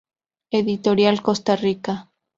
[0.49, 2.09] Editorial Costa Rica.